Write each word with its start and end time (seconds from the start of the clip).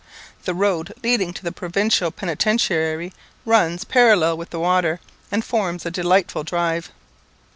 The 0.45 0.55
road 0.55 0.93
leading 1.03 1.31
to 1.31 1.43
the 1.43 1.51
Provincial 1.51 2.09
Penitentiary 2.09 3.13
runs 3.45 3.83
parallel 3.83 4.35
with 4.35 4.49
the 4.49 4.59
water, 4.59 4.99
and 5.31 5.45
forms 5.45 5.85
a 5.85 5.91
delightful 5.91 6.43
drive. 6.43 6.89